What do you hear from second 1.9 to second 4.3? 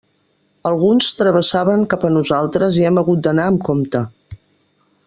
cap a nosaltres i hem hagut d'anar amb compte.